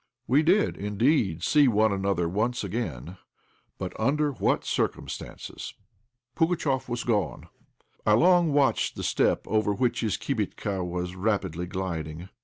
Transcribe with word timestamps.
We 0.25 0.41
did, 0.41 0.77
indeed, 0.77 1.43
see 1.43 1.67
one 1.67 1.93
another 1.93 2.27
once 2.27 2.63
again; 2.63 3.17
but 3.77 3.93
under 3.99 4.31
what 4.31 4.65
circumstances! 4.65 5.75
Pugatchéf 6.35 6.89
was 6.89 7.03
gone. 7.03 7.49
I 8.03 8.13
long 8.13 8.51
watched 8.51 8.95
the 8.95 9.03
steppe 9.03 9.47
over 9.47 9.71
which 9.73 9.99
his 10.01 10.17
"kibitka" 10.17 10.83
was 10.83 11.15
rapidly 11.15 11.67
gliding. 11.67 12.29